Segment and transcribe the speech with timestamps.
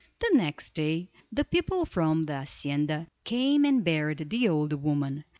[0.17, 5.25] The next day the people from the hacienda came and buried the old woman.